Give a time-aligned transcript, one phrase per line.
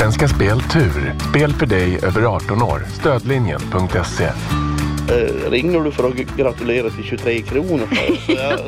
[0.00, 1.14] Svenska Spel Tur.
[1.30, 2.86] Spel för dig över 18 år.
[2.92, 4.24] Stödlinjen.se.
[4.24, 7.88] Eh, ringer du för att gratulera till 23 kronor?
[8.26, 8.60] Så jag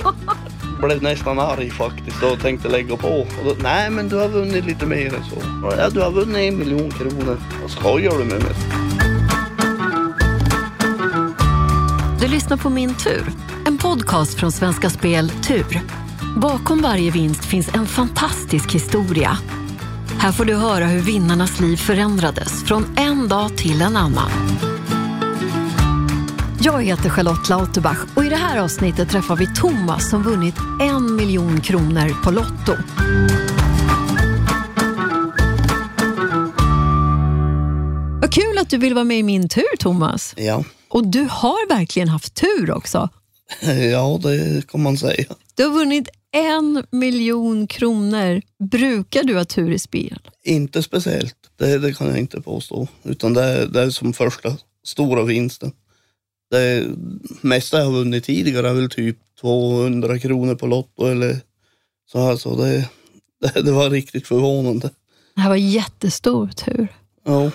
[0.89, 3.09] blev nästan arg faktiskt och tänkte lägga på.
[3.09, 5.37] Och då, Nej men du har vunnit lite mer än så.
[5.79, 7.37] Ja, du har vunnit en miljon kronor.
[7.63, 8.55] Vad skojar du med mig?
[12.21, 13.25] Du lyssnar på Min tur,
[13.67, 15.81] en podcast från Svenska Spel Tur.
[16.37, 19.39] Bakom varje vinst finns en fantastisk historia.
[20.23, 24.31] Här får du höra hur vinnarnas liv förändrades från en dag till en annan.
[26.61, 31.17] Jag heter Charlotte Lauterbach och i det här avsnittet träffar vi Thomas som vunnit en
[31.17, 32.73] miljon kronor på Lotto.
[38.21, 40.35] Vad kul att du vill vara med i Min tur, Thomas.
[40.37, 43.09] Ja, Och du har verkligen haft tur också.
[43.93, 45.25] ja det kan man säga.
[45.55, 48.43] Du har vunnit en miljon kronor.
[48.71, 50.19] Brukar du ha tur i spel?
[50.45, 52.89] Inte speciellt, det, det kan jag inte påstå.
[53.03, 55.73] Utan det, är- det är som första stora vinsten.
[56.51, 56.87] Det
[57.41, 61.37] mesta jag har vunnit tidigare är väl typ 200 kronor på Lotto eller
[62.13, 62.37] så här.
[62.37, 62.89] Så det,
[63.41, 64.91] det, det var riktigt förvånande.
[65.35, 66.89] Det här var jättestor tur.
[67.25, 67.51] Ja.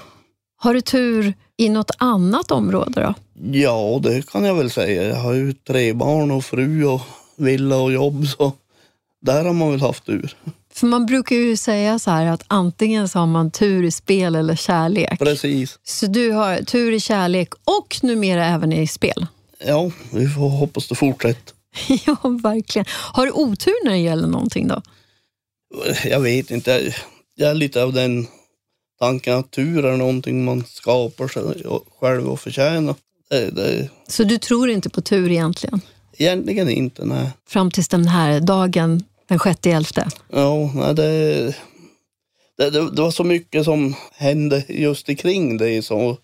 [0.59, 3.13] Har du tur i något annat område då?
[3.57, 5.03] ja, det kan jag väl säga.
[5.03, 7.01] Jag har ju tre barn och fru och
[7.37, 8.27] villa och jobb.
[8.27, 8.51] Så
[9.27, 10.35] där har man väl haft tur.
[10.73, 14.35] För man brukar ju säga så här att antingen så har man tur i spel
[14.35, 15.19] eller kärlek.
[15.19, 15.79] Precis.
[15.83, 19.25] Så du har tur i kärlek och numera även i spel.
[19.65, 21.53] Ja, vi får hoppas det fortsätter.
[22.05, 22.85] ja, verkligen.
[22.89, 24.81] Har du otur när det gäller någonting då?
[26.05, 26.71] jag vet inte.
[26.71, 26.93] Jag,
[27.35, 28.27] jag är lite av den
[28.99, 31.43] tanken att tur är någonting man skapar sig
[31.99, 32.95] själv och förtjänar.
[33.29, 35.81] Det, det, Så du tror inte på tur egentligen?
[36.17, 37.29] egentligen inte, nej.
[37.49, 40.07] Fram tills den här dagen, den 6 elfte.
[40.29, 41.41] Ja, nej det,
[42.57, 46.17] det, det, det var så mycket som hände just kring det som,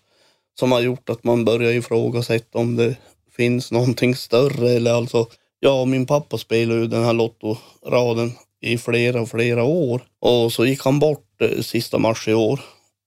[0.58, 2.96] som har gjort att man börjar ifrågasätta om det
[3.36, 4.70] finns någonting större.
[4.70, 5.26] Eller alltså,
[5.60, 10.02] ja, min pappa spelade ju den här lottoraden i flera, flera år.
[10.20, 12.60] Och så gick han bort eh, sista mars i år.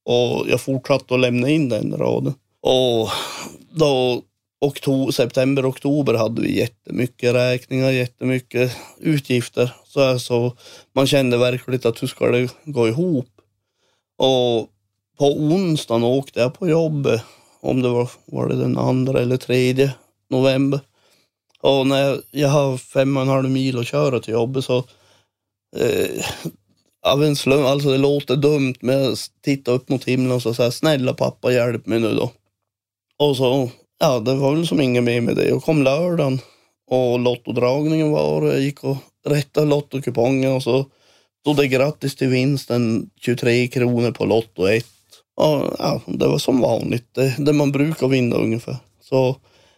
[0.05, 2.33] Och jag fortsatte att lämna in den raden.
[2.61, 3.09] Och
[3.71, 4.21] då
[4.61, 9.73] oktober, september, oktober hade vi jättemycket räkningar, jättemycket utgifter.
[9.83, 10.55] Så alltså,
[10.93, 13.29] man kände verkligen att hur ska det gå ihop?
[14.17, 14.69] Och
[15.17, 17.23] på onsdagen åkte jag på jobbet,
[17.61, 19.93] om det var, var det den andra eller tredje
[20.29, 20.79] november.
[21.61, 24.77] Och när jag, jag har fem och en halv mil att köra till jobbet så
[25.77, 26.25] eh,
[27.05, 30.53] av en slump, alltså det låter dumt men jag tittar upp mot himlen och så
[30.53, 32.31] säger snälla pappa hjälp mig nu då.
[33.19, 33.69] Och så,
[33.99, 35.51] ja det var väl som inget mer med det.
[35.51, 36.39] Och kom lördagen
[36.87, 40.85] och lottodragningen var och jag gick och rättade lottokupongen och så
[41.41, 44.85] stod det grattis till vinsten 23 kronor på Lotto 1.
[45.35, 48.77] Och, ja, det var som vanligt, det, det man brukar vinna ungefär.
[49.01, 49.35] Så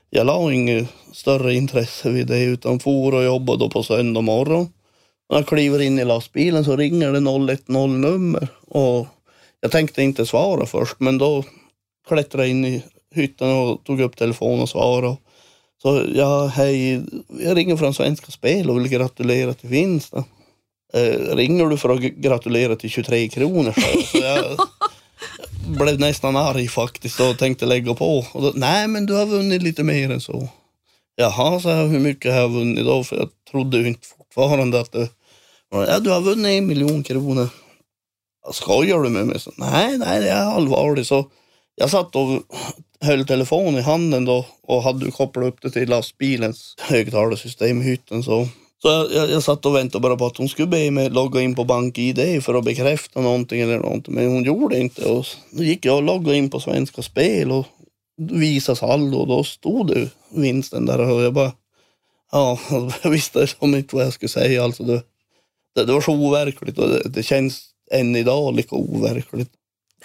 [0.09, 4.69] jag la inget större intresse vid det utan for och jobbade då på söndag morgon.
[5.30, 9.07] När jag kliver in i lastbilen så ringer det 010-nummer och
[9.62, 11.44] jag tänkte inte svara först men då
[12.07, 12.84] klättrade jag in i
[13.16, 15.18] hytten och tog upp telefonen och svarade.
[15.81, 17.02] Så ja, hej,
[17.40, 20.24] jag ringer från Svenska Spel och vill gratulera till vinsten.
[20.94, 23.74] Eh, ringer du för att gratulera till 23 kronor?
[24.12, 24.58] Så jag
[25.80, 28.25] blev nästan arg faktiskt och tänkte lägga på.
[28.31, 30.50] Och då, Nej, men du har vunnit lite mer än så.
[31.16, 33.03] Jaha, så jag, hur mycket har jag vunnit då?
[33.03, 35.09] För jag trodde ju inte fortfarande att det
[35.72, 37.50] ja, du har vunnit en miljon kronor.
[38.52, 39.40] Skojar du med mig?
[39.40, 41.08] Så, nej, nej, det är allvarligt.
[41.08, 41.31] Så
[41.79, 42.44] jag satt och
[43.01, 48.23] höll telefonen i handen då och hade kopplat upp det till lastbilens högtalarsystem i hytten.
[48.23, 48.47] Så,
[48.81, 51.41] så jag, jag, jag satt och väntade bara på att hon skulle be mig logga
[51.41, 54.13] in på BankID för att bekräfta någonting eller någonting.
[54.13, 55.06] Men hon gjorde inte.
[55.06, 57.66] Och då gick jag och loggade in på Svenska Spel och
[58.31, 61.51] visade saldo och då stod det vinsten där och jag bara
[62.31, 62.59] Ja,
[63.03, 64.63] jag visste som inte vad jag skulle säga.
[64.63, 65.03] Alltså det,
[65.75, 69.51] det, det var så overkligt och det, det känns än idag lika overkligt.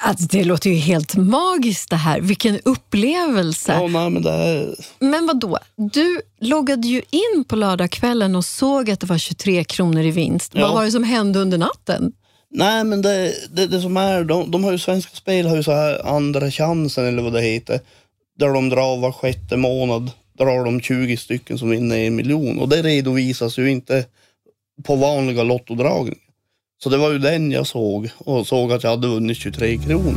[0.00, 2.20] Alltså, det låter ju helt magiskt det här.
[2.20, 3.72] Vilken upplevelse.
[3.72, 5.58] Ja, nej, men det är, Men vad då?
[5.76, 10.52] Du loggade ju in på lördagskvällen och såg att det var 23 kronor i vinst.
[10.54, 10.66] Ja.
[10.66, 12.12] Vad var det som hände under natten?
[12.54, 15.62] nej, men det, det, det som är, de, de har ju Svenska Spel har ju
[15.62, 17.80] så här andra chansen eller vad det heter.
[18.38, 22.58] Där de drar var sjätte månad, drar de 20 stycken som vinner en miljon.
[22.58, 24.04] Och det redovisas ju inte
[24.84, 26.18] på vanliga lottodragningar.
[26.84, 30.14] Så det var ju den jag såg och såg att jag hade vunnit 23 kronor.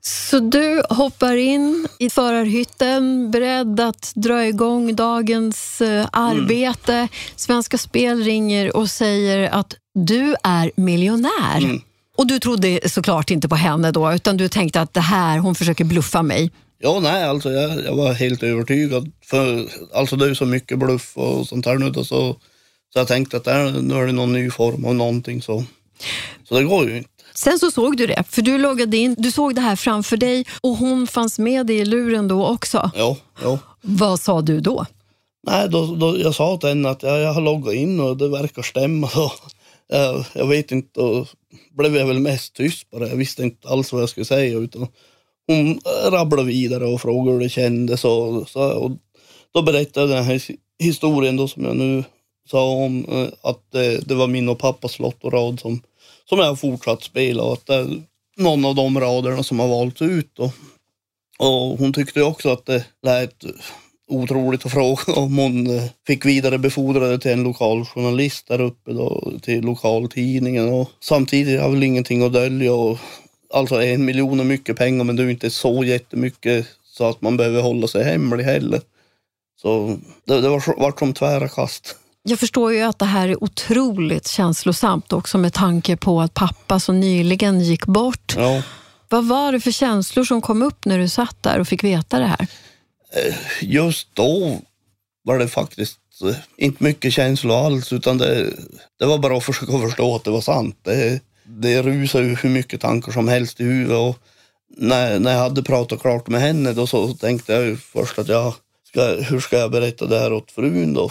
[0.00, 6.94] Så du hoppar in i förarhytten, beredd att dra igång dagens eh, arbete.
[6.94, 7.08] Mm.
[7.36, 11.58] Svenska Spel ringer och säger att du är miljonär.
[11.58, 11.80] Mm.
[12.16, 15.54] Och du trodde såklart inte på henne då, utan du tänkte att det här, hon
[15.54, 16.50] försöker bluffa mig.
[16.82, 19.12] Ja, nej, alltså jag, jag var helt övertygad.
[19.24, 22.36] För alltså det är så mycket bluff och sånt här nu då, så,
[22.92, 25.64] så jag tänkte att där, nu är det någon ny form av någonting så.
[26.48, 27.10] Så det går ju inte.
[27.34, 30.44] Sen så såg du det, för du loggade in, du såg det här framför dig
[30.60, 32.90] och hon fanns med dig i luren då också.
[32.94, 33.58] Ja, ja.
[33.80, 34.86] Vad sa du då?
[35.46, 38.28] Nej, då, då, jag sa till henne att jag, jag har loggat in och det
[38.28, 39.08] verkar stämma.
[39.08, 39.32] Så,
[39.88, 41.26] jag, jag vet inte, då
[41.72, 43.08] blev jag väl mest tyst bara.
[43.08, 44.58] Jag visste inte alls vad jag skulle säga.
[44.58, 44.88] Utan
[45.54, 45.80] hon
[46.12, 48.04] rabblade vidare och frågade hur det kändes.
[48.04, 48.90] Och, så, och
[49.54, 50.42] då berättade jag den här
[50.78, 52.04] historien då som jag nu
[52.50, 55.80] sa om eh, att det, det var min och pappas lottorad som
[56.30, 58.02] som jag har fortsatt spela och att det är
[58.36, 60.30] någon av de raderna som har valts ut.
[60.34, 60.52] Då.
[61.38, 63.44] Och hon tyckte också att det lät
[64.08, 69.32] otroligt att fråga om hon fick vidarebefordra det till en lokal journalist där uppe då,
[69.42, 70.68] till lokaltidningen.
[70.68, 72.74] Och samtidigt har jag väl ingenting att dölja.
[72.74, 72.98] Och,
[73.54, 77.36] alltså en miljon är mycket pengar men det är inte så jättemycket så att man
[77.36, 78.80] behöver hålla sig hemlig heller.
[79.62, 81.96] Så det, det var, var som tvära kast.
[82.22, 86.80] Jag förstår ju att det här är otroligt känslosamt också med tanke på att pappa
[86.80, 88.34] så nyligen gick bort.
[88.36, 88.62] Ja.
[89.08, 92.18] Vad var det för känslor som kom upp när du satt där och fick veta
[92.18, 92.46] det här?
[93.12, 94.60] Eh, just då
[95.22, 98.50] var det faktiskt eh, inte mycket känslor alls, utan det,
[98.98, 100.76] det var bara att försöka förstå att det var sant.
[100.82, 101.20] Det,
[101.58, 103.96] det rusade ju hur mycket tankar som helst i huvudet.
[103.98, 104.16] Och
[104.76, 108.54] när, när jag hade pratat klart med henne då så tänkte jag först att jag
[108.88, 111.10] ska, hur ska jag berätta det här åt frun då?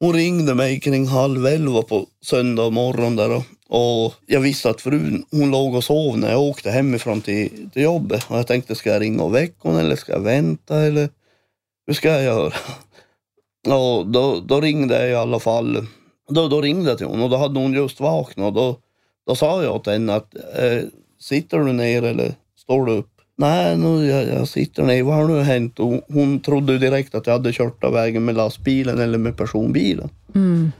[0.00, 5.24] Hon ringde mig kring halv elva på söndag morgon där och jag visste att frun
[5.30, 8.24] hon låg och sov när jag åkte hemifrån till, till jobbet.
[8.28, 11.08] Och jag tänkte, ska jag ringa och väcka hon eller ska jag vänta eller
[11.86, 12.52] hur ska jag göra?
[13.68, 15.86] Och då, då ringde jag i alla fall.
[16.30, 18.46] Då, då ringde jag till hon och då hade hon just vaknat.
[18.46, 18.76] Och då,
[19.26, 20.82] då sa jag till henne att eh,
[21.20, 23.10] sitter du ner eller står du upp?
[23.40, 25.02] Nej, nu, jag, jag sitter ner.
[25.02, 25.80] Vad har nu hänt?
[25.80, 30.08] Och hon trodde direkt att jag hade kört av vägen med lastbilen eller med personbilen.
[30.34, 30.72] Mm.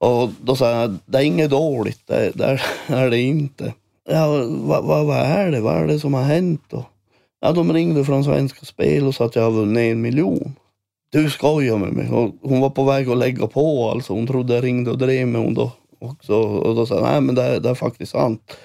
[0.00, 3.74] Och då sa jag, det är inget dåligt, det, det är det inte.
[4.08, 5.60] Ja, vad, vad, vad, är det?
[5.60, 6.84] Vad är det som har hänt då?
[7.40, 10.56] Ja, de ringde från Svenska Spel och sa att jag har vunnit en miljon.
[11.12, 12.10] Du skojar med mig.
[12.10, 14.12] Och hon var på väg att lägga på alltså.
[14.12, 16.34] Hon trodde jag ringde och drev med hon då också.
[16.34, 18.56] Och då sa jag, nej men det, det är faktiskt sant.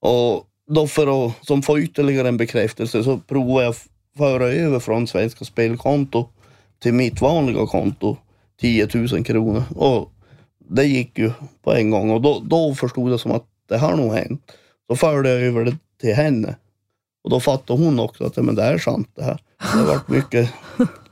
[0.00, 3.74] Och då för att som få ytterligare en bekräftelse så provade jag
[4.16, 6.28] föra över från Svenska Spelkonto
[6.82, 8.16] till mitt vanliga konto
[8.60, 9.62] 10 000 kronor.
[9.76, 10.12] Och
[10.58, 11.30] det gick ju
[11.62, 14.52] på en gång och då, då förstod jag som att det har nog hänt.
[14.90, 16.56] Så förde jag över det till henne.
[17.24, 19.38] Och då fattade hon också att men det är sant det här.
[19.58, 20.50] Det har varit mycket,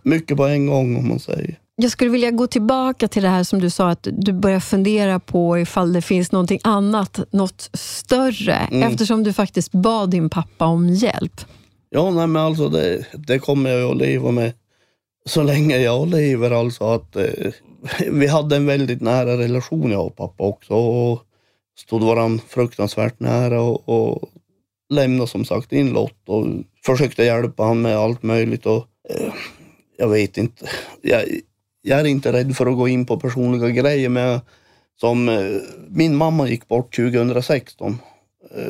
[0.02, 1.58] mycket på en gång om man säger.
[1.76, 5.20] Jag skulle vilja gå tillbaka till det här som du sa, att du börjar fundera
[5.20, 8.82] på ifall det finns någonting annat, något större, mm.
[8.82, 11.40] eftersom du faktiskt bad din pappa om hjälp.
[11.90, 14.52] Ja, nej, men alltså det, det kommer jag att leva med
[15.24, 16.50] så länge jag lever.
[16.50, 17.52] Alltså att, eh,
[18.10, 20.74] vi hade en väldigt nära relation jag och pappa också.
[20.74, 21.22] Och
[21.78, 24.28] stod varandra fruktansvärt nära och, och
[24.90, 26.46] lämnade som sagt in Lott och
[26.84, 28.66] försökte hjälpa honom med allt möjligt.
[28.66, 29.32] Och, eh,
[29.96, 30.69] jag vet inte.
[31.02, 31.24] Jag,
[31.82, 34.40] jag är inte rädd för att gå in på personliga grejer, men
[35.00, 37.98] som eh, min mamma gick bort 2016,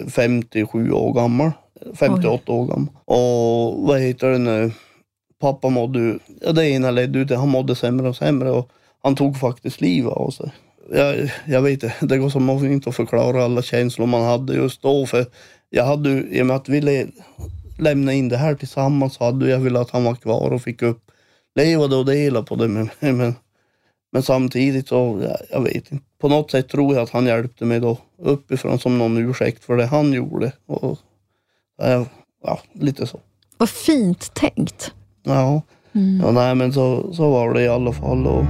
[0.08, 1.50] 57 eh, år gammal,
[1.94, 2.54] 58 Oj.
[2.54, 2.88] år gammal.
[3.04, 4.72] Och vad heter det nu,
[5.40, 8.70] pappa mådde, ja det ena ledde ut han mådde sämre och sämre och
[9.02, 10.52] han tog faktiskt livet av sig.
[10.90, 14.82] Jag, jag vet inte, det går som inte att förklara alla känslor man hade just
[14.82, 15.06] då.
[15.06, 15.26] För
[15.70, 17.06] jag hade, i och med att vi
[17.78, 20.82] lämnade in det här tillsammans, så hade jag velat att han var kvar och fick
[20.82, 21.11] upp
[21.54, 22.94] levade och dela på det med mig.
[23.12, 23.34] Men,
[24.12, 26.04] men samtidigt så, jag, jag vet inte.
[26.20, 29.76] På något sätt tror jag att han hjälpte mig då uppifrån som någon ursäkt för
[29.76, 30.52] det han gjorde.
[30.66, 30.98] Och,
[32.42, 33.20] ja, lite så.
[33.58, 34.92] Vad fint tänkt.
[35.22, 36.20] Ja, mm.
[36.20, 38.26] ja nej, men så, så var det i alla fall.
[38.26, 38.44] Och...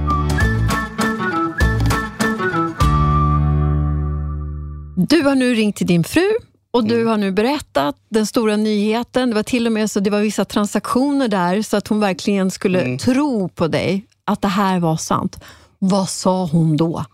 [5.09, 6.29] Du har nu ringt till din fru
[6.73, 7.07] och du mm.
[7.07, 9.29] har nu berättat den stora nyheten.
[9.29, 12.51] Det var till och med så det var vissa transaktioner där så att hon verkligen
[12.51, 12.97] skulle mm.
[12.97, 15.39] tro på dig, att det här var sant.
[15.79, 17.05] Vad sa hon då?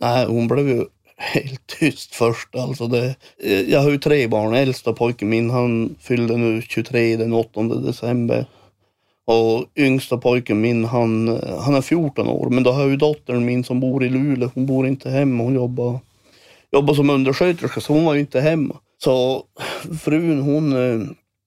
[0.00, 0.84] Nej, hon blev ju
[1.16, 2.54] helt tyst först.
[2.54, 3.14] Alltså det,
[3.68, 4.54] jag har ju tre barn.
[4.54, 8.46] Äldsta pojken min han fyllde nu 23 den 8 december.
[9.26, 12.50] Och yngsta pojken min han, han är 14 år.
[12.50, 14.50] Men då har jag ju dottern min som bor i Luleå.
[14.54, 15.44] Hon bor inte hemma.
[15.44, 16.00] Hon jobbar
[16.72, 18.76] jobbade som undersköterska så hon var ju inte hemma.
[18.98, 19.44] Så
[20.00, 21.06] frun hon, eh,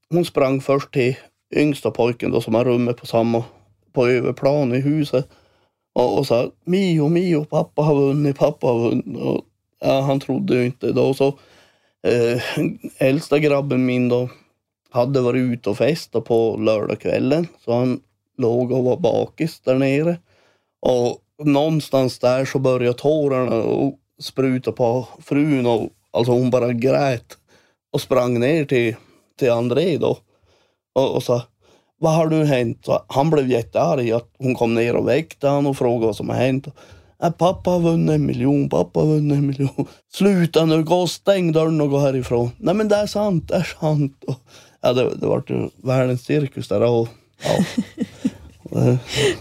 [0.09, 1.15] hon sprang först till
[1.55, 3.43] yngsta pojken då som har rummet på samma,
[3.93, 5.29] på överplan i huset.
[5.95, 9.17] Och, och sa Mio, Mio, pappa har vunnit, pappa har vunnit.
[9.17, 9.41] Och,
[9.79, 11.13] ja, han trodde ju inte då.
[11.13, 11.27] Så
[12.07, 12.41] eh,
[12.97, 14.29] äldsta grabben min då
[14.89, 17.47] hade varit ute och festat på lördagskvällen.
[17.65, 17.99] Så han
[18.37, 20.17] låg och var bakis där nere.
[20.81, 27.37] Och någonstans där så började tårarna och spruta på frun och alltså hon bara grät
[27.93, 28.95] och sprang ner till,
[29.39, 30.17] till André då
[30.95, 31.41] och, och sa
[32.03, 32.77] vad har nu hänt?
[32.85, 36.29] Så han blev jättearg att hon kom ner och väckte honom och frågade vad som
[36.29, 36.67] har hänt.
[37.23, 39.87] Äh, pappa har vunnit en miljon, pappa har vunnit en miljon.
[40.13, 42.51] Sluta nu, gå och stäng dörren och gå härifrån.
[42.57, 44.23] Nej men det är sant, det är sant.
[44.27, 44.35] Och,
[44.81, 46.81] ja, det, det var ju världens cirkus där.
[46.81, 47.07] Och,
[47.43, 47.65] ja.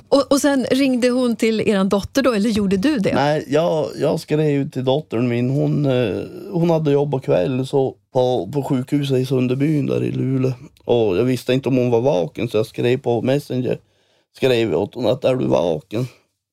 [0.09, 3.15] och, och sen ringde hon till er dotter då, eller gjorde du det?
[3.15, 5.51] Nej, jag, jag skrev till dottern min.
[5.51, 10.53] Hon, eh, hon hade jobbat kväll så på, på sjukhuset i Sunderbyn där i Luleå.
[10.85, 13.79] Och jag visste inte om hon var vaken så jag skrev på Messenger.
[14.37, 16.07] Skrev åt hon att är du vaken?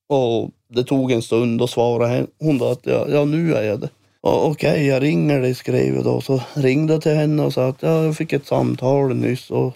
[0.09, 3.79] Och det tog en stund och svarade hon då att ja, ja nu är jag
[3.79, 3.89] det.
[4.21, 6.21] Okej, okay, jag ringer dig skrev jag då.
[6.21, 9.51] Så ringde jag till henne och sa att ja, jag fick ett samtal nyss.
[9.51, 9.73] Och,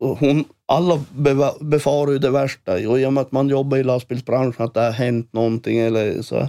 [0.00, 1.00] och hon, alla
[1.60, 2.72] befarar ju det värsta.
[2.72, 6.22] Och i och med att man jobbar i lastbilsbranschen att det har hänt någonting eller
[6.22, 6.48] så.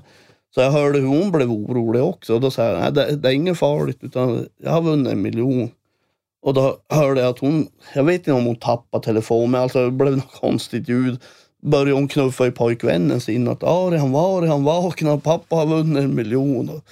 [0.56, 2.34] Så jag hörde hur hon blev orolig också.
[2.34, 5.22] Och då sa jag, nej det, det är inget farligt utan jag har vunnit en
[5.22, 5.70] miljon.
[6.42, 9.86] Och då hörde jag att hon, jag vet inte om hon tappade telefonen, men alltså
[9.86, 11.20] det blev något konstigt ljud.
[11.64, 15.18] Började hon knuffa i pojkvännen sin att Arian, var är han vakna?
[15.18, 16.70] Pappa har vunnit en miljon.
[16.70, 16.84] Och,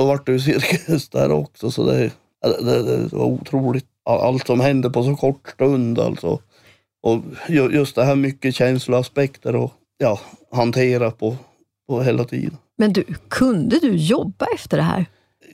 [0.00, 1.70] och vart det ju cirkus där också.
[1.70, 2.10] Så det,
[2.42, 3.86] det, det var otroligt.
[4.04, 6.38] Allt som hände på så kort stund alltså.
[7.06, 10.20] Och just det här mycket känsloaspekter och ja,
[10.50, 11.36] hantera på,
[11.88, 12.56] på hela tiden.
[12.78, 15.06] Men du, kunde du jobba efter det här?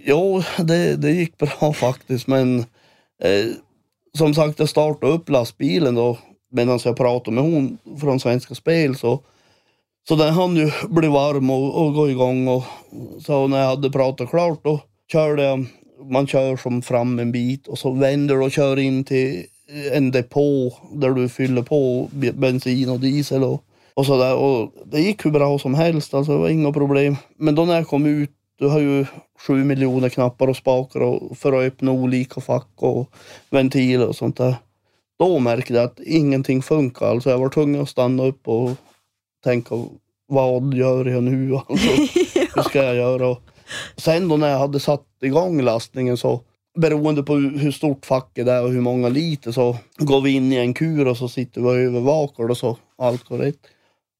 [0.04, 2.26] Jo, det, det gick bra faktiskt.
[2.26, 2.58] Men
[3.22, 3.46] eh,
[4.18, 6.18] som sagt, jag startade upp lastbilen då
[6.52, 8.96] medan jag pratade med hon från Svenska Spel.
[8.96, 9.20] Så,
[10.08, 12.48] så den hann ju bli varm och, och gå igång.
[12.48, 12.64] Och,
[13.20, 14.80] så när jag hade pratat klart då
[15.12, 15.66] körde jag,
[16.10, 19.46] man kör som fram en bit och så vänder och kör in till
[19.92, 23.44] en depå där du fyller på bensin och diesel.
[23.44, 23.64] Och,
[23.94, 24.36] och sådär.
[24.36, 27.16] Och det gick hur bra som helst, alltså det var inga problem.
[27.36, 29.06] Men då när jag kom ut, du har ju
[29.46, 33.10] sju miljoner knappar och spakar och för att öppna olika fack och
[33.50, 34.54] ventiler och sånt där.
[35.18, 37.06] Då märkte jag att ingenting funkar.
[37.06, 38.70] Alltså jag var tvungen att stanna upp och
[39.44, 39.74] tänka,
[40.26, 41.54] vad gör jag nu?
[41.68, 41.90] Alltså,
[42.54, 43.28] hur ska jag göra?
[43.28, 43.42] Och
[43.96, 46.40] sen då när jag hade satt igång lastningen så
[46.74, 50.56] beroende på hur stort facket är och hur många liter så går vi in i
[50.56, 53.58] en kur och så sitter vi och övervakar och så allt går rätt.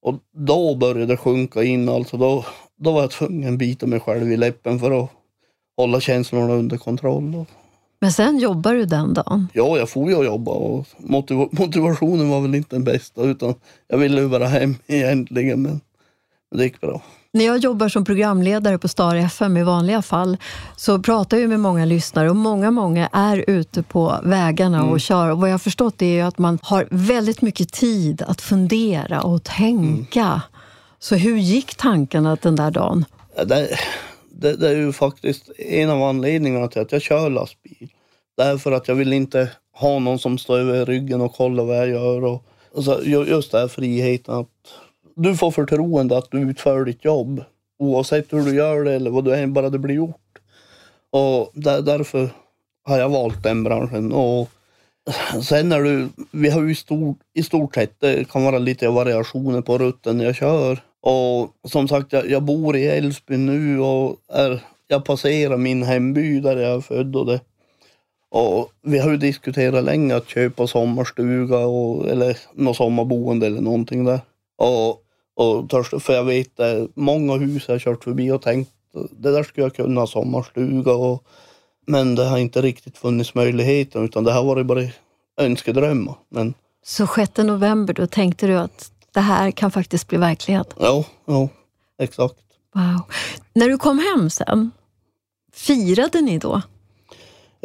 [0.02, 2.16] Och då började det sjunka in alltså.
[2.16, 2.44] Då,
[2.76, 5.10] då var jag tvungen att bita mig själv i läppen för att
[5.76, 7.44] hålla känslorna under kontroll.
[8.00, 9.48] Men sen jobbar du den dagen?
[9.52, 13.54] Ja, jag får ju att jobba och motiv motivationen var väl inte den bästa utan
[13.88, 15.80] jag ville ju bara hem egentligen men
[16.54, 17.02] det gick bra.
[17.34, 20.36] När jag jobbar som programledare på Star FM i vanliga fall
[20.76, 24.90] så pratar jag med många lyssnare och många, många är ute på vägarna mm.
[24.90, 25.30] och kör.
[25.30, 29.42] Och vad jag har förstått är att man har väldigt mycket tid att fundera och
[29.42, 30.24] tänka.
[30.24, 30.40] Mm.
[30.98, 33.04] Så hur gick tankarna den där dagen?
[33.46, 33.68] Det,
[34.30, 37.88] det, det, är ju faktiskt en av anledningarna till att jag kör lastbil.
[38.36, 41.88] Därför att jag vill inte ha någon som står över ryggen och kollar vad jag
[41.88, 42.24] gör.
[42.24, 44.48] Och, och så, just den här friheten att
[45.16, 47.44] du får förtroende att du utför ditt jobb.
[47.78, 50.38] Oavsett hur du gör det eller vad du är, bara det blir gjort.
[51.10, 52.30] Och där, därför
[52.84, 54.12] har jag valt den branschen.
[54.12, 54.50] Och
[55.42, 59.60] sen när du, vi har ju stor, i stort sett, det kan vara lite variationer
[59.60, 60.78] på rutten jag kör.
[61.00, 66.40] Och som sagt, jag, jag bor i Älvsbyn nu och är, jag passerar min hemby
[66.40, 67.16] där jag är född.
[67.16, 67.40] Och det.
[68.30, 74.04] Och vi har ju diskuterat länge att köpa sommarstuga och, eller något sommarboende eller någonting
[74.04, 74.20] där.
[74.56, 74.98] Och
[75.34, 78.70] och törs, för jag vet att många hus jag kört förbi och tänkt
[79.10, 80.92] det där skulle jag kunna sommarstuga.
[80.92, 81.24] Och,
[81.86, 84.82] men det har inte riktigt funnits möjligheten utan det har varit bara
[85.36, 86.14] önskedrömmar.
[86.28, 86.54] Men,
[86.84, 90.74] så 6 november då tänkte du att det här kan faktiskt bli verklighet?
[90.78, 91.48] Ja, ja
[91.98, 92.36] exakt.
[92.74, 93.00] Wow.
[93.54, 94.70] När du kom hem sen,
[95.52, 96.62] firade ni då?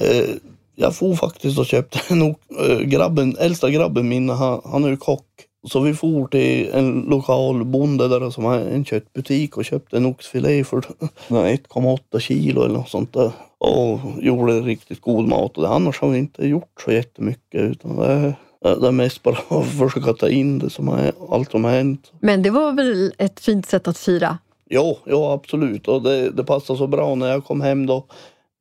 [0.01, 0.29] Eh,
[0.75, 4.98] jag får faktiskt och köpte en äh, grabben, äldsta grabben min, han, han är ju
[4.98, 5.47] kock.
[5.64, 10.06] Så vi for till en lokal bonde där som har en köttbutik och köpte en
[10.06, 10.78] oxfilé för
[11.28, 13.32] 1,8 kilo eller något sånt där.
[13.58, 15.58] Och gjorde riktigt god mat.
[15.58, 19.38] Och det, annars har vi inte gjort så jättemycket utan det det är mest bara
[19.60, 22.12] att försöka ta in det som är, allt som har hänt.
[22.20, 24.38] Men det var väl ett fint sätt att fira?
[24.70, 25.88] Ja, ja absolut.
[25.88, 28.06] Och det, det passade så bra när jag kom hem då.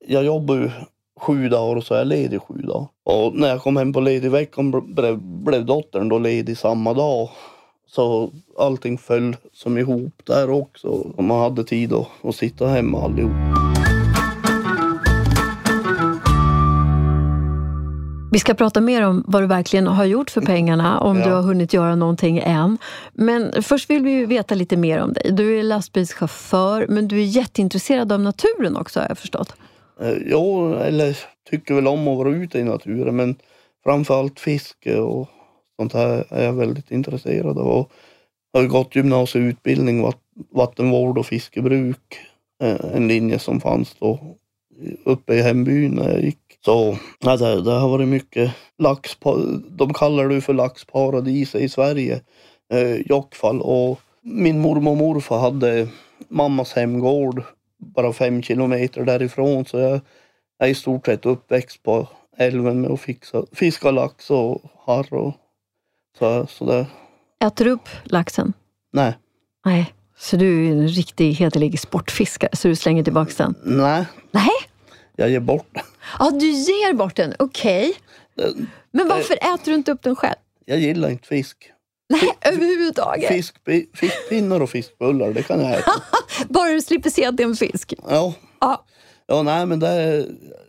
[0.07, 0.71] Jag jobbar ju
[1.21, 2.87] sju dagar och så är jag ledig sju dagar.
[3.05, 7.29] Och när jag kom hem på ledig veckan blev, blev dottern då ledig samma dag.
[7.89, 11.07] Så allting föll som ihop där också.
[11.19, 13.33] Man hade tid att, att sitta hemma allihop.
[18.33, 21.25] Vi ska prata mer om vad du verkligen har gjort för pengarna, om Ja.
[21.25, 22.79] du har hunnit göra någonting än.
[23.13, 25.33] Men först vill vi veta lite mer om dig.
[25.33, 29.55] Du är lastbilschaufför, men du är jätteintresserad av naturen också har jag förstått.
[30.01, 31.19] Eh, ja, Jo, eller
[31.51, 33.37] tycker väl om att vara ute i naturen men
[33.85, 35.29] framförallt fiske och
[35.81, 37.67] sånt här är jag väldigt intresserad av.
[37.67, 37.93] Och
[38.53, 40.13] har gått gymnasieutbildning,
[40.51, 42.19] vattenvård och fiskebruk.
[42.63, 44.37] Eh, en linje som fanns då
[45.05, 46.39] uppe i hembyn när jag gick.
[46.65, 49.19] Så ja, det, det har varit mycket lax,
[49.69, 52.21] de kallar det för laxparadis i Sverige,
[52.73, 53.61] eh, Jokkfall.
[53.61, 55.89] Och min mormor och morfar hade
[56.29, 57.43] mammas hemgård
[57.79, 59.65] bara fem kilometer därifrån.
[59.67, 60.01] Så jag
[60.59, 65.35] är i stort sett uppväxt på älven med att fixa, fiska lax och harr och
[66.19, 66.87] så, så
[67.45, 68.53] Äter du upp laxen?
[68.93, 69.19] nej,
[69.65, 69.93] Nej.
[70.19, 73.55] Så du är en riktig hederlig sportfiskare, så du slänger tillbaka den?
[73.65, 74.49] nej, Nej,
[75.17, 75.85] jag ger bort den.
[76.19, 77.35] ja, du ger bort den.
[77.39, 77.95] Okej.
[78.35, 80.37] Den- Men varför äter du inte upp den själv?
[80.65, 81.73] Jag gillar inte fisk.
[82.09, 83.29] Nej, överhuvudtaget.
[83.29, 83.57] Fisk,
[83.95, 85.93] fiskpinnar och fiskbullar, det kan jag äta.
[86.49, 87.95] Bara du slipper se att det är en fisk.
[88.09, 88.85] Ja, Ja.
[89.27, 90.27] ja nej men det är,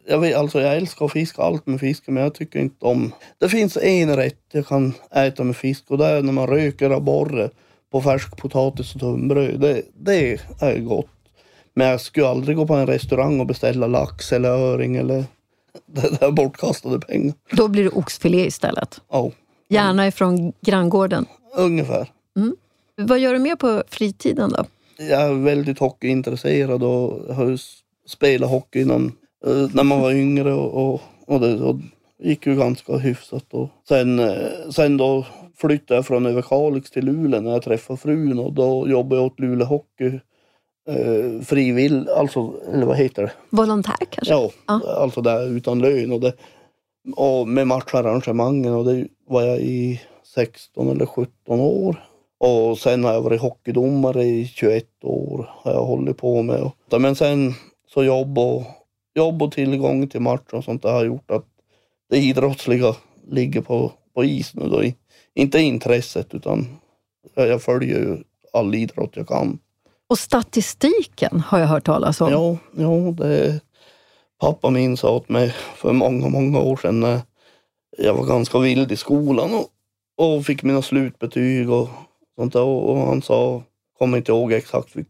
[0.07, 3.11] jag, vet, alltså, jag älskar att fiska allt med fisk men jag tycker inte om...
[3.37, 6.89] Det finns en rätt jag kan äta med fisk och det är när man röker
[6.89, 7.49] abborre
[7.91, 9.59] på färsk potatis och tunnbröd.
[9.59, 11.07] Det, det är gott.
[11.73, 15.23] Men jag skulle aldrig gå på en restaurang och beställa lax eller öring eller...
[15.85, 17.33] Det är bortkastade pengar.
[17.51, 19.01] Då blir det oxfilé istället.
[19.11, 19.31] Ja,
[19.69, 21.25] Gärna ifrån granngården.
[21.57, 22.07] ungefär.
[22.95, 24.65] Vad gör du mer på fritiden då?
[24.99, 27.57] jag är väldigt hockeyintresserad och har
[28.09, 29.11] spelat hockey innan,
[29.45, 31.75] eh, när man var yngre och, och, och det och
[32.23, 33.45] gick ju ganska hyfsat.
[33.53, 34.35] Och sen, eh,
[34.71, 35.25] sen då
[35.57, 39.39] flyttade jag från Överkalix till Luleå när jag träffade frun och då jobbade jag åt
[39.39, 40.19] Luleå Hockey
[40.89, 43.31] eh, frivill, alltså, eller vad heter det?
[43.49, 44.33] Volontär kanske?
[44.33, 44.81] Ja, Ja.
[45.01, 46.33] alltså där utan lön och, det,
[47.15, 52.03] och med matcharrangemangen och det var jag i 16 eller 17 år.
[52.39, 56.71] Och sen har jag varit hockeydomare i 21 år har jag hållit på med.
[56.99, 57.53] Men sen
[57.93, 58.63] så jobb och,
[59.15, 61.45] jobb och tillgång till match och sånt där har gjort att
[62.09, 62.95] det idrottsliga
[63.27, 64.83] ligger på, på is nu då.
[65.35, 66.67] Inte intresset utan
[67.35, 68.17] jag jag följer ju
[68.53, 69.59] all idrott jag kan.
[70.09, 72.31] Och statistiken har jag hört talas om.
[72.31, 73.61] Ja, ja det
[74.39, 77.21] pappa min sa åt mig för många, många år sedan när
[77.97, 79.67] jag var ganska vild i skolan och,
[80.25, 81.89] och fick mina slutbetyg och
[82.39, 82.61] sånt där.
[82.61, 83.63] Och, och han sa,
[83.99, 85.05] kommer inte ihåg exakt vil,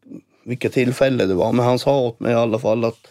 [0.46, 3.08] vilket tillfälle det var, men han sa åt mig i alla fall att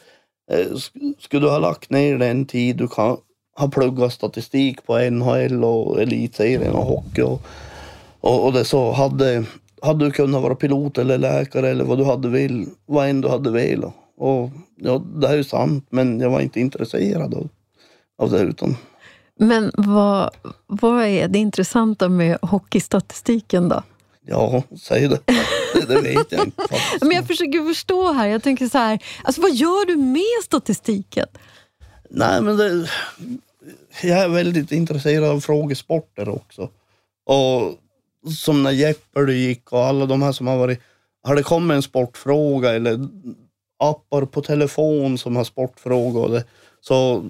[0.52, 0.76] eh,
[1.18, 3.16] skulle du ha lagt ner den tid du kan
[3.58, 7.42] ha pluggat statistik på NHL och elitserien och hockey och,
[8.20, 9.44] och, och det så hade,
[9.82, 13.28] hade du kunnat vara pilot eller läkare eller vad du hade vill, vad än du
[13.28, 13.94] hade velat.
[14.16, 17.48] Och ja, det är ju sant, men jag var inte intresserad av,
[18.18, 18.76] av det utan
[19.38, 20.30] Men vad,
[20.66, 23.82] vad är det intressanta med hockeystatistiken då?
[24.26, 25.20] ja, säg det.
[25.74, 27.02] Det, det vet jag inte faktiskt.
[27.02, 28.28] Men jag försöker förstå här.
[28.28, 31.26] Jag tänker så här, alltså vad gör du med statistiken?
[32.10, 32.88] Nej, men det,
[34.02, 36.70] jag är väldigt intresserad av frågesporter också.
[37.26, 37.74] Och
[38.34, 40.80] som när Jeopardy gick och alla de här som har varit,
[41.22, 43.08] har det kommit en sportfråga eller
[43.78, 46.44] appar på telefon som har sportfrågor och det,
[46.80, 47.24] så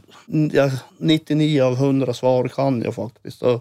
[0.53, 3.39] ja, 99 av 100 svar kan jag faktiskt.
[3.39, 3.61] Så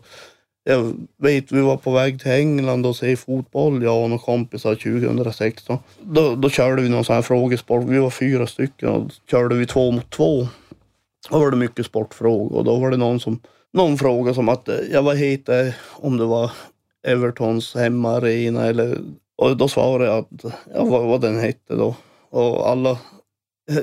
[0.64, 4.76] jag vet, vi var på väg till England och se fotboll, jag och några kompisar
[4.76, 5.78] 2016.
[6.02, 7.84] Då, då körde vi någon sån här frågesport.
[7.84, 10.48] Vi var fyra stycken och körde vi två mot två.
[11.30, 13.40] Då var det mycket sportfrågor och då var det någon som
[13.74, 16.52] någon fråga som att jag ja, vad heter om det var
[17.08, 18.98] Evertons hemmaarena eller
[19.36, 21.96] och då svarade jag att ja, vad, vad den hette då.
[22.36, 22.98] Och alla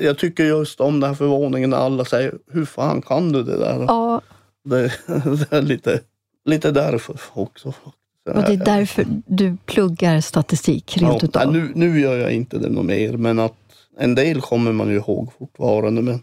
[0.01, 3.59] jag tycker just om den här förvåningen när alla säger hur fan kan du det
[3.59, 3.85] där?
[3.88, 4.21] Ja,
[4.65, 4.93] Det,
[5.51, 6.01] det är lite,
[6.45, 7.69] lite därför också.
[7.69, 11.53] och det är därför du pluggar statistik rent ja, utav.
[11.53, 13.55] nu, nu gör jag inte det något mer, men att
[13.99, 16.03] en del kommer man ju ihåg fortfarande.
[16.03, 16.21] Men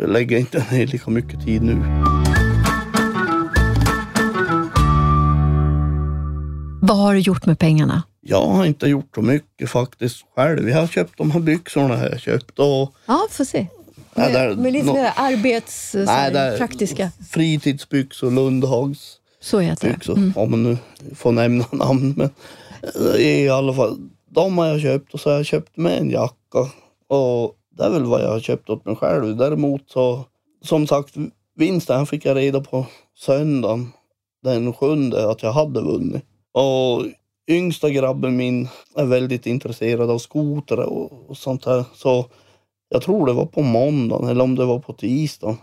[0.00, 1.82] jag lägger inte ner lika mycket tid nu.
[6.82, 8.02] Vad har du gjort med pengarna?
[8.28, 10.68] Jag har inte gjort så mycket faktiskt själv.
[10.68, 13.66] Jag har köpt de här byxorna jag köpt och Ja, får se.
[14.14, 15.94] Nej, där- med lite mer arbets...
[15.94, 17.10] här, där- praktiska.
[17.30, 19.94] fritidsbyxor, Lundhags Så heter det.
[19.94, 20.16] byxor.
[20.16, 20.32] Mm.
[20.36, 20.76] Om man nu
[21.14, 22.14] får nämna namn.
[22.16, 22.30] Men
[23.20, 23.96] i alla fall,
[24.30, 26.58] de har jag köpt och så har jag köpt med en jacka.
[27.08, 29.36] Och det är väl vad jag har köpt åt mig själv.
[29.36, 30.24] Däremot så
[30.64, 31.14] som sagt,
[31.56, 32.86] vinsten fick jag reda på
[33.18, 33.92] söndagen
[34.42, 36.22] den sjunde att jag hade vunnit.
[36.52, 37.04] Och
[37.48, 41.84] yngsta grabben min är väldigt intresserad av skotrar och, och sånt här.
[41.94, 42.26] Så
[42.88, 45.56] jag tror det var på måndagen eller om det var på tisdagen.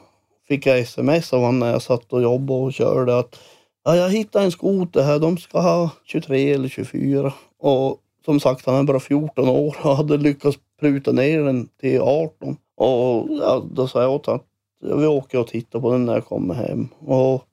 [0.48, 3.40] Fick jag sms av honom när jag satt och jobbade och körde att
[3.84, 5.20] ja, jag hittade en skoter här.
[5.20, 7.34] De ska ha 23 eller 24.
[7.60, 12.02] Och som sagt, han är bara 14 år och hade lyckats pruta ner den till
[12.02, 12.58] 18.
[12.78, 16.14] Och ja, då sa jag åt honom att vi åker och tittar på den när
[16.14, 16.88] jag kommer hem.
[17.00, 17.44] Och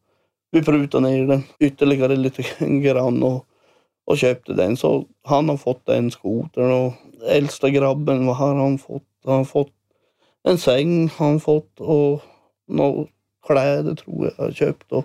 [0.50, 2.42] vi prutade ner den ytterligare lite
[2.82, 3.46] grann och,
[4.04, 4.76] och köpte den.
[4.76, 6.92] Så han har fått den skotern och
[7.28, 9.02] äldsta grabben, vad har han fått?
[9.24, 9.72] Han har fått
[10.42, 12.22] en säng har han fått och
[12.68, 13.06] några
[13.46, 14.92] kläder tror jag har köpt.
[14.92, 15.04] Och,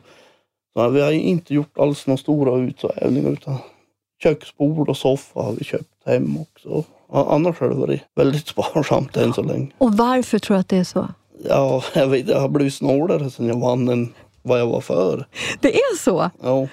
[0.73, 3.57] så vi har inte gjort alls några stora utsvävningar utan
[4.23, 6.83] köksbord och soffa har vi köpt hem också.
[7.11, 9.71] Annars har det varit väldigt sparsamt än så länge.
[9.77, 11.07] Och varför tror du att det är så?
[11.43, 15.27] Ja, jag vet jag har blivit snålare sen jag vann än vad jag var för.
[15.59, 16.29] Det är så?
[16.43, 16.67] Ja.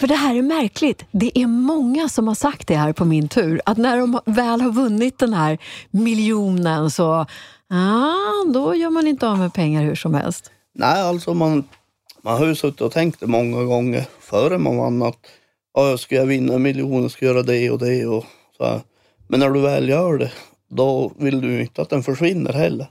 [0.00, 1.04] För det här är märkligt.
[1.10, 3.60] Det är många som har sagt det här på min tur.
[3.64, 5.58] Att när de väl har vunnit den här
[5.90, 7.26] miljonen så
[7.70, 10.50] ah, då gör man inte av med pengar hur som helst.
[10.74, 11.64] Nej, alltså man,
[12.22, 15.18] man har ju suttit och tänkt det många gånger före man vann att
[15.74, 18.24] ja, ska jag vinna en miljon, ska jag göra det och det och
[18.56, 18.80] så här.
[19.28, 20.32] Men när du väl gör det,
[20.68, 22.86] då vill du inte att den försvinner heller.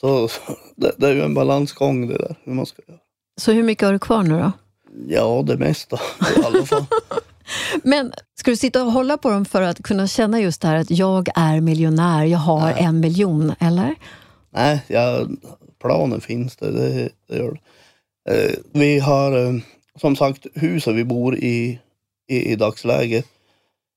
[0.00, 0.28] Så
[0.76, 2.98] det, det är ju en balansgång det där, hur man ska göra.
[3.40, 4.52] Så hur mycket har du kvar nu då?
[5.08, 5.96] Ja, det mesta
[6.36, 6.84] i alla fall.
[7.82, 10.76] Men ska du sitta och hålla på dem för att kunna känna just det här
[10.76, 12.82] att jag är miljonär, jag har Nej.
[12.84, 13.94] en miljon, eller?
[14.50, 15.26] Nej, ja,
[15.82, 17.60] planen finns det, det, det gör det.
[18.30, 19.52] Eh, vi har eh,
[20.00, 21.78] som sagt huset vi bor i
[22.28, 23.26] i, i dagsläget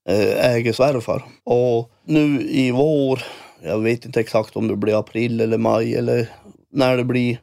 [0.10, 1.26] eh, äger svärfar.
[1.44, 3.24] Och nu i vår,
[3.64, 6.30] jag vet inte exakt om det blir april eller maj eller
[6.72, 7.40] när det blir,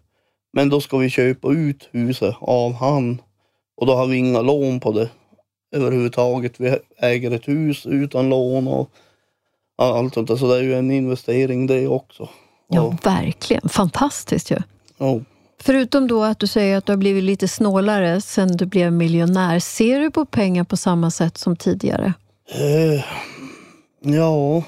[0.52, 3.22] men då ska vi köpa ut huset av han
[3.76, 5.08] och då har vi inga lån på det
[5.74, 6.60] överhuvudtaget.
[6.60, 8.90] Vi äger ett hus utan lån och
[9.76, 10.36] allt sånt där.
[10.36, 12.28] Så det är ju en investering det också.
[12.68, 13.68] Ja, verkligen.
[13.68, 14.58] Fantastiskt ju.
[14.98, 15.20] Ja.
[15.60, 19.58] Förutom då att du säger att du har blivit lite snålare sen du blev miljonär.
[19.58, 22.12] Ser du på pengar på samma sätt som tidigare?
[22.54, 23.04] Eh,
[24.14, 24.62] ja,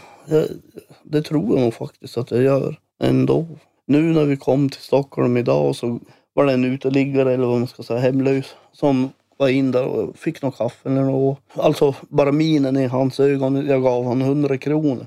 [1.03, 3.47] det tror jag nog faktiskt att jag gör ändå.
[3.87, 6.01] Nu när vi kom till Stockholm idag så
[6.37, 10.17] var det en uteliggare, eller vad man ska säga, hemlös, som var in där och
[10.17, 11.39] fick något kaffe eller något.
[11.55, 15.07] Alltså bara minen i hans ögon, jag gav honom 100 kronor.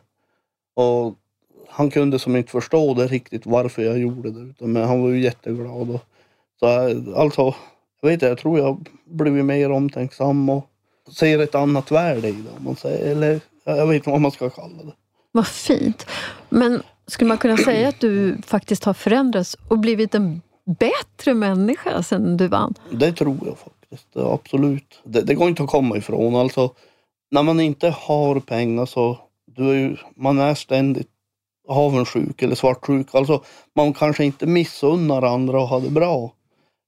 [0.76, 1.16] Och
[1.68, 4.68] han kunde som inte förstå det riktigt varför jag gjorde det.
[4.68, 5.90] Men han var ju jätteglad.
[5.90, 6.02] Och,
[6.60, 6.66] så
[7.16, 7.56] alltså,
[8.02, 10.66] jag vet inte, jag tror jag har blivit mer omtänksam och
[11.12, 12.52] ser ett annat värde i det.
[12.58, 14.94] Om man säger, eller jag vet inte vad man ska kalla det.
[15.32, 16.06] Vad fint.
[16.50, 20.42] Men skulle man kunna säga att du faktiskt har förändrats och blivit en
[20.80, 22.74] bättre människa sen du vann?
[22.92, 24.18] Det tror jag faktiskt.
[24.18, 25.00] Absolut.
[25.04, 26.36] Det, det går inte att komma ifrån.
[26.36, 26.74] Alltså,
[27.32, 29.18] när man inte har pengar så
[29.56, 31.10] du är ju, man är ständigt
[31.68, 33.16] avundsjuk eller svartsjuk.
[33.16, 33.44] Alltså,
[33.76, 36.34] man kanske inte missunnar andra att ha det bra.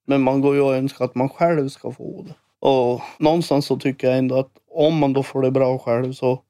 [0.07, 2.33] Men man går ju och önskar att man själv ska få det.
[2.67, 6.41] Och någonstans så tycker jag ändå att om man då får det bra själv så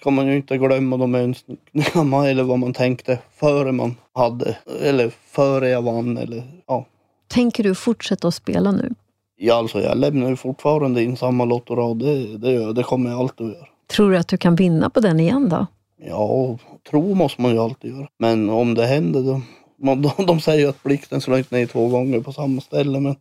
[0.00, 5.12] ska man ju inte glömma de önskningarna eller vad man tänkte före man hade, eller
[5.30, 6.16] före jag vann.
[6.16, 6.86] Eller, ja.
[7.28, 8.94] Tänker du fortsätta att spela nu?
[9.36, 11.98] Ja, alltså jag lämnar ju fortfarande in samma lottorad.
[11.98, 13.66] Det, det, det kommer jag alltid att göra.
[13.86, 15.66] Tror du att du kan vinna på den igen då?
[16.06, 16.58] Ja,
[16.90, 18.08] tro måste man ju alltid göra.
[18.18, 19.40] Men om det händer då.
[20.16, 23.16] De, de säger ju att blixten slår inte ner två gånger på samma ställe, men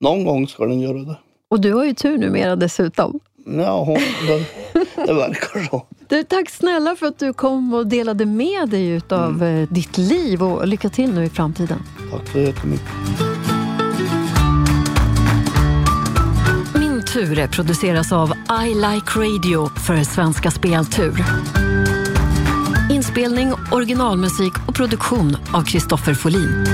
[0.00, 1.16] någon gång ska den göra det.
[1.50, 3.20] Och du har ju tur numera dessutom.
[3.46, 4.44] Ja, det,
[5.14, 5.86] det verkar så.
[6.08, 9.62] Du, tack snälla för att du kom och delade med dig av mm.
[9.62, 11.78] Eh, ditt liv och lycka till nu i framtiden.
[12.10, 12.86] Tack så jättemycket.
[16.74, 18.32] Min tur produceras av
[18.66, 21.24] I Like Radio för Svenska Speltur.
[22.90, 26.66] Inspelning, originalmusik och produktion av Kristoffer Folin.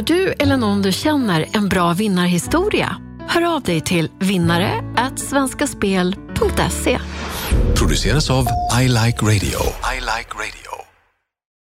[0.00, 2.96] Har du eller någon du känner en bra vinnarhistoria?
[3.28, 4.70] Hör av dig till vinnare
[5.18, 6.98] svenskaspel.se.
[7.78, 8.46] Produceras av
[8.82, 9.60] I Like Radio.
[9.94, 10.89] I like radio.